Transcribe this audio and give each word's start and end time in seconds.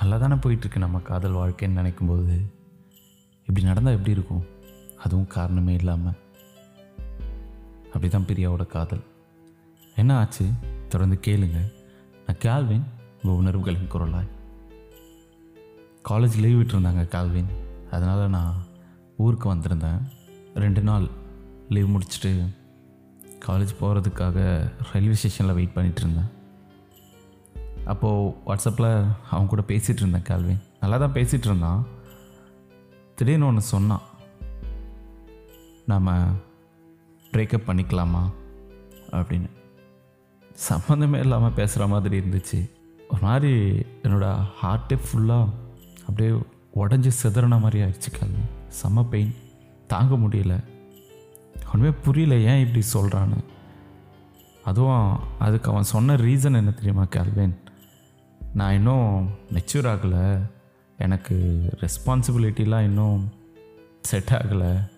நல்லா 0.00 0.16
தானே 0.16 0.34
போயிட்டுருக்கு 0.34 0.78
நம்ம 0.78 0.98
காதல் 0.98 1.34
வாழ்க்கைன்னு 1.34 1.78
நினைக்கும்போது. 1.80 2.34
இப்படி 3.40 3.62
நடந்தால் 3.62 3.92
எப்படி 3.92 4.10
இருக்கும்? 4.10 4.44
அதுவும் 4.98 5.26
காரணமே 5.26 5.74
இல்லாமல் 5.74 6.12
அப்படி 7.86 8.08
தான் 8.08 8.22
பிரியாவோட 8.22 8.66
காதல். 8.66 9.02
என்ன 9.96 10.16
ஆச்சு? 10.16 10.46
தொடர்ந்து 10.88 11.18
கேளுங்க. 11.26 11.72
நான் 12.26 12.38
கால்வின் 12.38 12.84
உங்கள் 13.22 13.38
உணர்வுகளின் 13.38 13.90
குரலாய். 13.92 14.28
காலேஜ் 16.08 16.38
லீவ் 16.38 16.60
விட்டுருந்தாங்க 16.60 17.08
கால்வின். 17.08 17.50
அதனால் 17.90 18.28
நான் 18.28 18.64
ஊருக்கு 19.16 19.54
வந்திருந்தேன். 19.54 20.00
ரெண்டு 20.54 20.80
நாள் 20.80 21.08
லீவ் 21.68 21.96
முடிச்சுட்டு 21.96 22.54
காலேஜ் 23.46 23.76
போகிறதுக்காக 23.80 24.68
ரயில்வே 24.92 25.14
ஸ்டேஷனில் 25.14 25.54
வெயிட் 25.54 25.74
பண்ணிகிட்டு 25.74 25.96
இருந்தேன். 25.96 26.36
அப்போது 27.88 28.34
வாட்ஸ்அப்பில் 28.46 29.06
அவன் 29.30 29.46
கூட 29.46 29.62
பேசிகிட்டு 29.66 30.06
இருந்தேன் 30.06 30.22
கால்வின் 30.22 30.62
நல்லா 30.80 30.96
தான் 30.96 31.12
பேசிகிட்டு 31.12 31.46
இருந்தான். 31.46 31.86
திடீர்னு 33.14 33.46
ஒன்று 33.46 33.60
சொன்னான். 33.60 34.00
நாம் 35.86 36.06
பிரேக்கப் 37.30 37.62
பண்ணிக்கலாமா? 37.66 38.30
அப்படின்னு. 39.10 39.50
சம்மந்தமே 40.68 41.18
இல்லாமல் 41.18 41.52
பேசுகிற 41.52 41.86
மாதிரி 41.86 42.18
இருந்துச்சு. 42.18 42.70
ஒரு 43.08 43.20
மாதிரி 43.20 43.52
என்னோடய 44.02 44.40
ஹார்ட்டே 44.62 44.98
ஃபுல்லாக 44.98 45.48
அப்படியே 46.06 46.38
உடஞ்சி 46.74 47.10
சிதறின 47.22 47.60
மாதிரி 47.60 47.80
ஆயிடுச்சு 47.80 48.18
கல்வி. 48.18 48.42
செம்ம 48.82 49.08
பெயின் 49.08 49.34
தாங்க 49.86 50.14
முடியல. 50.14 50.64
ஒன்றுமே 51.74 51.96
புரியல 52.04 52.34
ஏன் 52.34 52.66
இப்படி 52.66 52.84
சொல்கிறான்னு 52.92 53.44
அதுவும் 54.64 55.18
அதுக்கு 55.38 55.70
அவன் 55.70 55.82
சொன்ன 55.82 56.16
ரீசன் 56.16 56.56
என்ன 56.56 56.70
தெரியுமா 56.70 57.02
கேல்வின்? 57.02 57.54
நான் 58.54 58.74
இன்னும் 58.74 59.30
மெச்சூர் 59.52 59.94
ஆகலை. 59.94 60.40
எனக்கு 60.98 61.62
ரெஸ்பான்சிபிலிட்டிலாம் 61.80 62.80
இன்னும் 62.80 63.32
செட் 64.00 64.28
ஆகலை 64.30 64.90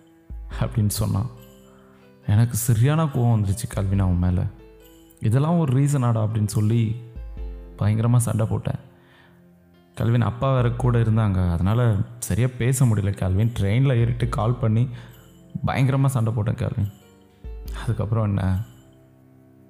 அப்படின்னு 0.59 0.87
சொன்னான். 0.87 1.29
எனக்கு 2.27 2.55
சரியான 2.55 3.05
கோவம் 3.05 3.43
வந்துருச்சு 3.43 3.67
கல்வின் 3.69 3.99
அவன் 3.99 4.17
மேலே. 4.17 4.41
இதெல்லாம் 5.19 5.59
ஒரு 5.59 5.81
ரீசனாடா 5.81 6.27
அப்படின்னு 6.27 6.45
சொல்லி 6.45 6.95
பயங்கரமாக 7.77 8.23
சண்டை 8.23 8.45
போட்டேன். 8.45 8.79
கல்வின் 9.95 10.21
அப்பா 10.21 10.55
வேறு 10.55 10.75
கூட 10.75 10.99
இருந்தாங்க. 10.99 11.51
அதனால் 11.51 12.05
சரியாக 12.19 12.53
பேச 12.57 12.85
முடியல. 12.85 13.17
கல்வின் 13.17 13.53
ட்ரெயினில் 13.59 13.95
ஏறிட்டு 13.95 14.29
கால் 14.29 14.55
பண்ணி 14.55 14.87
பயங்கரமாக 15.65 16.13
சண்டை 16.13 16.33
போட்டேன் 16.33 16.55
கல்வின். 16.55 16.91
அதுக்கப்புறம் 17.83 18.23
என்ன? 18.23 18.61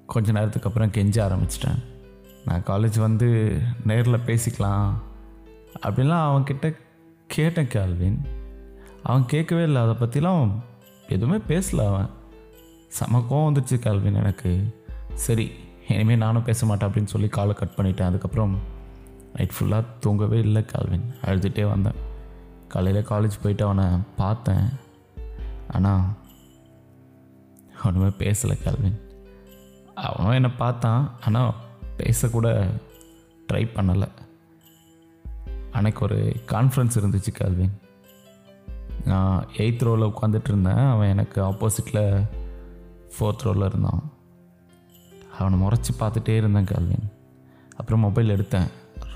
கொஞ்ச 0.07 0.31
நேரத்துக்கு 0.31 0.67
அப்புறம் 0.67 0.91
கெஞ்ச 0.91 1.27
ஆரம்பிச்சிட்டேன். 1.27 1.99
நான் 2.45 2.66
காலேஜ் 2.66 3.00
வந்து 3.00 3.28
நேரில் 3.86 4.25
பேசிக்கலாம். 4.25 4.92
அப்படின்லாம் 5.81 6.25
அவன்கிட்ட 6.30 6.75
கேட்டேன் 7.28 7.67
கேள்வின். 7.67 8.20
அவன் 9.03 9.25
கேட்கவே 9.25 9.64
இல்லை. 9.64 9.81
அதை 9.81 9.95
பற்றிலாம் 10.00 10.52
எதுவுமே 11.08 11.38
பேசல 11.47 11.88
அவன். 11.88 12.09
செம 12.88 13.19
கோவம் 13.30 13.50
வந்துச்சு 13.50 13.78
கேள்வின் 13.80 14.16
எனக்கு. 14.16 14.75
சரி 15.14 15.52
இனிமேல் 15.88 16.17
நானும் 16.17 16.44
பேச 16.44 16.66
மாட்டேன் 16.66 16.89
அப்படின்னு 16.89 17.14
சொல்லி 17.14 17.28
காலை 17.28 17.53
கட் 17.53 17.75
பண்ணிட்டேன். 17.78 18.03
அதுக்கப்புறம் 18.03 18.53
நைட் 19.36 19.56
ஃபுல்லாக 19.58 19.84
தூங்கவே 20.00 20.39
இல்லை 20.39 20.62
கால்வின் 20.66 21.06
அழுதுகிட்டே 21.25 21.69
வந்தேன். 21.69 22.00
காலையில் 22.67 23.08
காலேஜ் 23.08 23.42
போயிட்டு 23.42 23.64
அவனை 23.64 23.86
பார்த்தேன். 24.16 24.67
ஆனால் 25.67 26.03
ஒன்றுமே 27.85 28.07
பேசலை 28.07 28.56
கால்வின் 28.63 29.00
அவனும் 29.96 30.34
என்னை 30.34 30.51
பார்த்தான். 30.57 31.12
ஆனால் 31.25 31.53
பேசக்கூட 32.01 32.67
ட்ரை 33.53 33.66
பண்ணலை. 33.75 34.07
அன்னைக்கு 35.72 36.03
ஒரு 36.03 36.35
கான்ஃபரன்ஸ் 36.47 36.97
இருந்துச்சு 37.00 37.31
கால்வின் 37.31 37.72
நான் 39.06 39.45
எயித் 39.57 39.84
ரோவில் 39.84 40.12
உட்காந்துட்டு 40.12 40.47
இருந்தேன் 40.47 40.75
அவன் 40.75 41.07
எனக்கு 41.07 41.44
ஆப்போசிட்டில் 41.44 42.28
ஃபோர்த் 43.13 43.44
ரோவில் 43.44 43.66
இருந்தான். 43.66 44.12
அவனை 45.39 45.59
முறைச்சி 45.59 45.91
பார்த்துட்டே 46.00 46.35
இருந்தேன் 46.35 46.63
கால்வின் 46.63 47.12
அப்புறம் 47.78 48.00
மொபைல் 48.00 48.29
எடுத்தேன். 48.29 48.68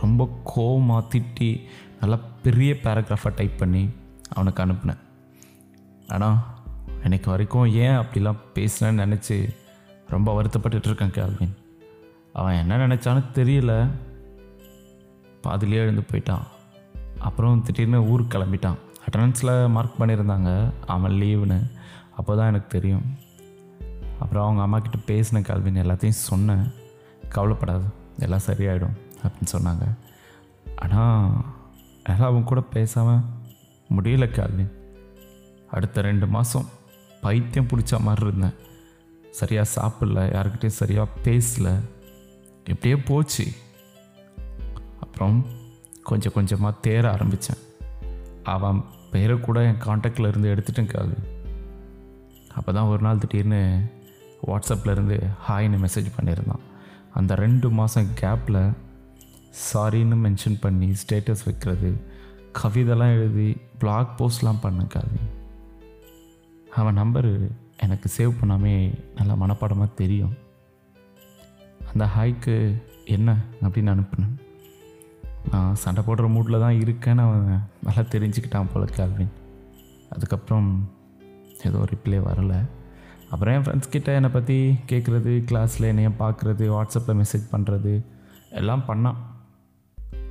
ரொம்ப 0.02 0.40
கோவமாக 0.56 1.03
திட்டி 1.09 1.62
நல்லா 2.00 2.19
பெரிய 2.44 2.73
பேராகிராஃபாக 2.84 3.35
டைப் 3.35 3.59
பண்ணி 3.59 3.90
அவனுக்கு 4.31 4.63
அனுப்பினேன். 4.63 5.03
ஆனால் 6.07 6.38
எனக்கு 7.03 7.29
வரைக்கும் 7.29 7.66
ஏன் 7.66 7.97
அப்படிலாம் 7.97 8.41
பேசினேன்னு 8.56 9.06
நினச்சி 9.06 9.50
ரொம்ப 10.09 10.41
வருத்தப்பட்டுருக்கேன் 10.41 11.09
கேள்வின் 11.09 11.56
அவன் 12.35 12.59
என்ன 12.62 12.78
நினச்சான்னு 12.78 13.23
தெரியல. 13.34 13.73
பாதிலே 15.41 15.78
எழுந்து 15.78 16.03
போயிட்டான். 16.12 16.46
அப்புறம் 17.19 17.63
திடீர்னு 17.63 18.00
ஊருக்கு 18.03 18.38
கிளம்பிட்டான். 18.38 18.79
அட்டண்டன்ஸில் 19.06 19.69
மார்க் 19.69 20.00
பண்ணியிருந்தாங்க. 20.00 20.50
அவன் 20.85 21.12
லீவுன்னு 21.12 21.59
அப்போ 22.16 22.35
தான் 22.35 22.47
எனக்கு 22.47 22.68
தெரியும். 22.68 23.06
அப்புறம் 24.19 24.44
அவங்க 24.44 24.62
அம்மா 24.62 24.79
கிட்ட 24.79 25.00
பேசின 25.13 25.41
கேள்வின் 25.41 25.81
எல்லாத்தையும் 25.84 26.22
சொன்னேன். 26.25 26.66
கவலைப்படாது 27.29 27.88
எல்லாம் 28.19 28.46
சரியாயிடும் 28.47 28.97
அப்படின்னு 29.23 29.52
சொன்னாங்க. 29.52 29.85
ஆனால் 30.75 31.31
எல்லாம் 32.03 32.29
அவங்க 32.29 32.47
கூட 32.47 32.62
பேசாமல் 32.62 33.25
முடியல 33.96 34.25
கேள்வின் 34.31 34.72
அடுத்த 35.72 36.02
ரெண்டு 36.02 36.28
மாதம் 36.28 36.69
பைத்தியம் 37.22 37.67
பிடிச்ச 37.67 38.00
மாதிரி 38.00 38.25
இருந்தேன். 38.25 38.56
சரியாக 39.31 39.73
சாப்பிடல 39.75 40.22
யாருக்கிட்டேயும் 40.35 40.79
சரியாக 40.81 41.16
பேசல. 41.23 41.69
எப்படியே 42.70 43.06
போச்சு. 43.06 43.46
அப்புறம் 45.00 45.46
கொஞ்சம் 46.03 46.31
கொஞ்சமாக 46.34 46.90
தேர 46.90 47.09
ஆரம்பித்தேன் 47.09 47.58
அவன் 48.44 48.84
பேரை 49.12 49.40
கூட 49.40 49.64
என் 49.64 49.81
காண்டாக்டில் 49.86 50.28
இருந்து 50.28 50.56
எடுத்துட்டேன் 50.56 51.14
அப்போ 52.56 52.72
தான் 52.72 52.86
ஒரு 52.86 53.02
நாள் 53.02 53.18
திடீர்னு 53.18 53.80
வாட்ஸ்அப்பில் 54.48 54.92
இருந்து 54.92 55.20
ஹாய்னு 55.50 55.78
மெசேஜ் 55.86 56.12
பண்ணியிருந்தான். 56.18 56.64
அந்த 57.14 57.36
ரெண்டு 57.36 57.70
மாதம் 57.70 58.08
கேப்பில் 58.22 58.74
சாரின்னு 59.74 60.18
மென்ஷன் 60.26 60.58
பண்ணி 60.59 60.94
ஸ்டேட்டஸ் 61.02 61.46
வைக்கிறது 61.46 61.94
கவிதைலாம் 62.64 63.14
எழுதி 63.14 63.58
பிளாக் 63.80 64.22
போஸ்ட்லாம் 64.22 64.64
பண்ணேன் 64.64 65.03
அவன் 66.72 66.97
நம்பரு 66.97 67.47
எனக்கு 67.78 68.12
சேவ் 68.18 68.34
பண்ணாமே 68.42 69.00
நல்லா 69.16 69.34
மனப்பாடமாக 69.34 69.94
தெரியும். 69.94 70.44
அந்த 71.91 72.06
ஹாய்க்கு 72.16 72.56
என்ன 73.16 73.29
அப்படின்னு 73.66 73.94
அனுப்புனேன். 73.94 74.34
நான் 75.51 75.79
சண்டை 75.84 76.01
போடுற 76.06 76.28
மூட்டில் 76.34 76.63
தான் 76.66 76.79
இருக்கேன்னு 76.84 77.23
அவன் 77.25 77.50
நல்லா 77.88 78.03
தெரிஞ்சுக்கிட்டான் 78.13 78.72
போல 78.73 78.85
கேள்வின் 79.00 79.34
அதுக்கப்புறம் 80.16 80.69
ஏதோ 81.68 81.79
ரிப்ளை 81.91 82.19
வரலை. 82.29 82.59
அப்புறம் 83.34 83.53
என் 83.56 83.66
ஃப்ரெண்ட்ஸ் 83.66 83.94
கிட்ட 83.94 84.09
என்னை 84.19 84.29
பற்றி 84.29 84.57
கேட்குறது 84.91 85.31
கிளாஸில் 85.50 85.90
என்னைய 85.91 86.09
பார்க்குறது 86.22 86.66
வாட்ஸ்அப்பில் 86.75 87.19
மெசேஜ் 87.22 87.46
பண்ணுறது 87.53 87.94
எல்லாம் 88.59 88.84
பண்ணான். 88.90 89.19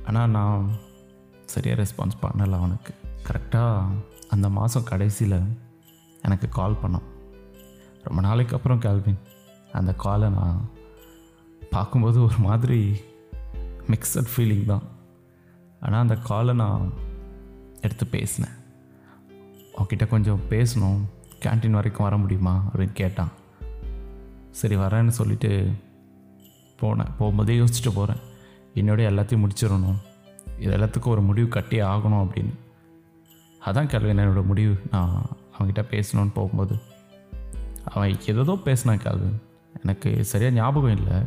ஆனால் 0.09 0.31
நான் 0.37 0.69
சரியாக 1.53 1.79
ரெஸ்பான்ஸ் 1.81 2.21
பண்ணலை 2.23 2.55
அவனுக்கு. 2.61 2.93
கரெக்டாக 3.27 3.97
அந்த 4.35 4.47
மாதம் 4.57 4.87
கடைசியில் 4.91 5.39
எனக்கு 6.27 6.47
கால் 6.59 6.81
பண்ணான். 6.83 7.07
ரொம்ப 8.07 8.19
நாளைக்கு 8.27 8.55
அப்புறம் 8.57 8.83
கேள்வின் 8.85 9.21
அந்த 9.79 9.91
காலை 10.05 10.27
நான் 10.39 10.57
பார்க்கும்போது 11.75 12.17
ஒரு 12.23 12.39
மாதிரி 12.47 12.79
மிக்சட் 13.91 14.29
ஃபீலிங் 14.33 14.65
தான். 14.65 14.85
ஆனால் 15.79 16.03
அந்த 16.05 16.15
காலை 16.29 16.53
நான் 16.61 16.83
எடுத்து 17.81 18.05
பேசினேன். 18.15 18.55
அவகிட்ட 19.77 20.05
கொஞ்சம் 20.13 20.45
பேசணும் 20.49 21.01
கேன்டீன் 21.43 21.77
வரைக்கும் 21.77 22.07
வர 22.07 22.17
முடியுமா 22.17 22.53
அப்படின்னு 22.69 22.95
கேட்டான். 23.01 23.33
சரி 24.59 24.75
வரேன்னு 24.75 25.13
சொல்லிட்டு 25.19 25.51
போனேன். 26.81 27.11
போகும்போதே 27.19 27.55
யோசிச்சுட்டு 27.61 27.93
போகிறேன் 27.93 28.21
என்னோட 28.79 29.01
எல்லாத்தையும் 29.09 29.43
முடிச்சிடணும். 29.45 29.99
இது 30.59 30.71
எல்லாத்துக்கும் 30.77 31.13
ஒரு 31.15 31.21
முடிவு 31.21 31.47
கட்டி 31.47 31.77
ஆகணும் 31.91 32.23
அப்படின்னு. 32.23 32.53
அதான் 33.65 33.91
கேள்வி 33.91 34.11
என்னோட 34.13 34.43
முடிவு? 34.45 34.75
நான் 34.91 35.15
அவங்ககிட்ட 35.53 35.83
பேசணும்னு 35.93 36.33
போகும்போது. 36.33 36.75
அவன் 37.93 38.21
ஏதோ 38.33 38.55
பேசினான் 38.67 39.03
கேள்வி. 39.07 39.31
எனக்கு 39.83 40.09
சரியாக 40.31 40.55
ஞாபகம் 40.55 40.95
இல்லை. 40.97 41.17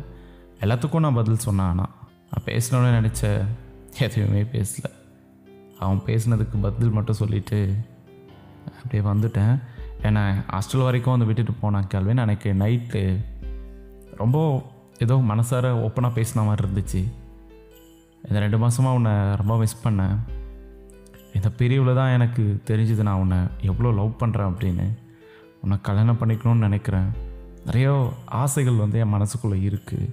எல்லாத்துக்கும் 0.63 1.03
நான் 1.03 1.17
பதில் 1.17 1.43
சொன்னேன் 1.45 1.69
ஆனால் 1.71 1.91
நான் 2.29 2.45
பேசணும்னு 2.47 2.89
நினச்ச 2.97 3.21
எதுவுமே 4.05 4.41
பேசல. 4.55 4.87
அவன் 5.83 6.01
பேசினதுக்கு 6.07 6.57
பதில் 6.65 6.95
மட்டும் 6.95 7.19
சொல்லிவிட்டு 7.19 7.59
அப்படியே 8.79 9.03
வந்துட்டேன். 9.11 9.53
ஏன்னா 10.07 10.23
ஹாஸ்டல் 10.53 10.85
வரைக்கும் 10.87 11.15
வந்து 11.15 11.29
விட்டுட்டு 11.29 11.53
போனான் 11.61 11.87
கேள்வின் 11.87 12.23
எனக்கு 12.25 12.49
நைட்டு 12.53 13.03
ரொம்ப 14.21 14.37
ஏதோ 15.05 15.15
மனசார 15.31 15.71
ஓப்பனாக 15.85 16.17
பேசின 16.19 16.45
மாதிரி 16.49 16.65
இருந்துச்சு. 16.65 17.01
இந்த 18.27 18.37
ரெண்டு 18.45 18.57
மாதமாக 18.57 18.99
உன்னை 18.99 19.15
ரொம்ப 19.35 19.57
மிஸ் 19.57 19.83
பண்ணேன். 19.85 20.15
இந்த 21.37 21.49
பிரிவில் 21.59 21.99
தான் 22.01 22.13
எனக்கு 22.19 22.43
தெரிஞ்சுது 22.69 23.03
நான் 23.09 23.23
உன்னை 23.23 23.41
எவ்வளோ 23.71 23.91
லவ் 23.99 24.19
பண்ணுறேன் 24.21 24.51
அப்படின்னு. 24.51 24.87
உன்னை 25.61 25.77
கல்யாணம் 25.81 26.21
பண்ணிக்கணும்னு 26.21 26.67
நினைக்கிறேன். 26.69 27.09
நிறைய 27.65 27.89
ஆசைகள் 28.25 28.83
வந்து 28.85 28.99
என் 28.99 29.15
மனசுக்குள்ளே 29.15 29.59
இருக்குது 29.69 30.07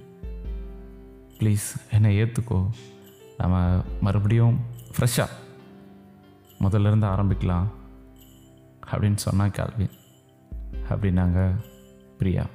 ப்ளீஸ் 1.39 1.67
என்னை 1.91 2.21
ஏற்றுக்கோ 2.21 2.69
நம்ம 3.37 3.81
மறுபடியும் 4.01 4.59
ஃப்ரெஷ்ஷாக 4.95 5.35
முதல்ல 6.59 6.87
இருந்து 6.87 7.07
ஆரம்பிக்கலாம் 7.07 7.67
அப்படின்னு 8.91 9.15
சொன்னால் 9.15 9.51
கேள்வி 9.51 9.89
அப்படின்னாங்க 10.89 11.55
பிரியா. 12.17 12.45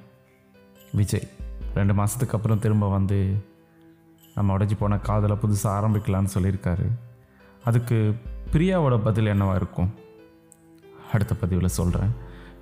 விஜய் 0.92 1.28
ரெண்டு 1.74 1.94
மாதத்துக்கு 1.94 2.36
அப்புறம் 2.36 2.58
திரும்ப 2.58 2.90
வந்து 2.90 3.44
நம்ம 4.34 4.58
உடஞ்சி 4.58 4.76
போன 4.78 4.98
காதலை 4.98 5.36
புதுசாக 5.36 5.76
ஆரம்பிக்கலான்னு 5.80 6.34
சொல்லியிருக்காரு. 6.34 6.88
அதுக்கு 7.64 8.14
பிரியாவோட 8.52 8.98
பதில் 8.98 9.26
என்னவா 9.26 9.54
இருக்கும்? 9.54 9.94
அடுத்த 11.12 11.34
பதிவில் 11.34 11.76
சொல்கிறேன் 11.78 12.12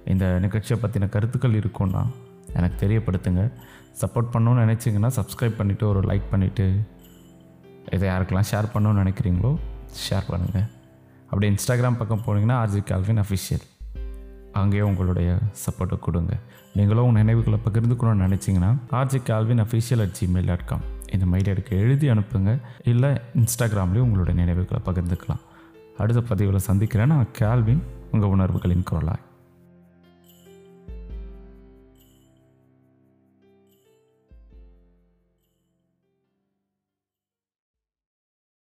இந்த 0.05 0.38
நிகழ்ச்சியை 0.38 0.82
பற்றின 0.82 1.08
கருத்துக்கள் 1.08 1.58
இருக்கும்னா 1.58 2.06
எனக்கு 2.55 2.88
தெரியப்படுத்துங்க. 2.88 3.52
சப்போர்ட் 4.00 4.29
பண்ணணும்னு 4.32 4.64
நினச்சிங்கன்னா 4.64 5.11
சப்ஸ்கிரைப் 5.17 5.58
பண்ணிவிட்டு 5.58 5.82
ஒரு 5.82 6.00
லைக் 6.00 6.23
பண்ணிவிட்டு 6.32 6.79
இதை 7.93 8.08
யாருக்கெல்லாம் 8.08 8.49
ஷேர் 8.50 8.70
பண்ணணும்னு 8.75 9.02
நினைக்கிறீங்களோ 9.02 9.56
ஷேர் 10.11 10.29
பண்ணுங்கள் 10.31 10.69
அப்படி 11.25 11.49
இன்ஸ்டாகிராம் 11.49 11.97
பக்கம் 11.97 12.23
போனீங்கன்னா 12.26 12.52
ஆர்ஜி 12.52 12.85
கால்வின் 12.85 13.23
அஃபிஷியல் 13.25 13.67
அங்கேயே 14.52 14.82
உங்களுடைய 14.82 15.38
சப்போர்ட்டை 15.67 15.99
கொடுங்க. 15.99 16.32
நீங்களும் 16.75 17.05
உங்கள் 17.05 17.25
நினைவுகளை 17.25 17.58
பகிர்ந்துக்கணும்னு 17.64 18.25
நினச்சிங்கன்னா 18.26 18.76
RG 18.91 19.23
Calvin 19.23 19.62
official 19.64 20.00
at 20.00 20.17
Gmail 20.20 20.47
dot 20.47 20.67
com 20.67 20.81
இந்த 21.12 21.26
மெயில் 21.26 21.49
எடுக்க 21.49 21.76
எழுதி 21.76 22.08
அனுப்புங்க. 22.08 22.61
இல்லை 22.85 23.11
இன்ஸ்டாகிராம்லேயும் 23.11 24.06
உங்களுடைய 24.08 24.44
நினைவுகளை 24.44 24.82
பகிர்ந்துக்கலாம். 24.87 25.41
அடுத்த 25.99 26.23
பதிவில் 26.23 26.58
சந்திக்கிறேன். 26.58 27.06
நான் 27.06 27.26
கேல்வின் 27.38 27.82
உங்கள் 28.12 28.29
உணர்வுகளின் 28.29 28.85
குரலாய். 28.91 29.29